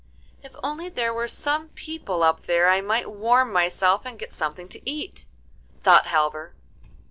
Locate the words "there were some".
0.89-1.67